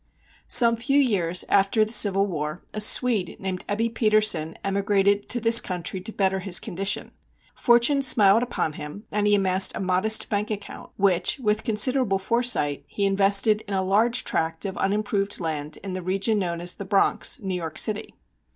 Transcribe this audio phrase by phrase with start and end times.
[0.47, 5.61] Some few years after the Civil War a Swede named Ebbe Petersen emigrated to this
[5.61, 7.11] country to better his condition.
[7.53, 12.83] Fortune smiled upon him and he amassed a modest bank account, which, with considerable foresight,
[12.87, 16.85] he invested in a large tract of unimproved land in the region known as "The
[16.85, 18.15] Bronx," New York City.